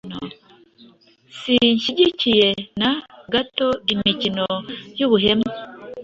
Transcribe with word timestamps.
Sinshyigikiye 1.39 2.49
na 2.81 2.91
gato 3.33 3.67
imikino 3.93 4.45
y'ubuhemu 4.97 5.47